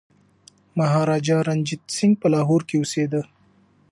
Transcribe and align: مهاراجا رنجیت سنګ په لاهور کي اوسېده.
مهاراجا 0.77 1.37
رنجیت 1.47 1.81
سنګ 1.97 2.13
په 2.21 2.27
لاهور 2.33 2.61
کي 2.69 2.75
اوسېده. 2.79 3.21